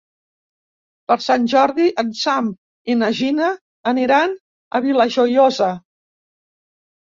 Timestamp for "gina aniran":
3.19-4.35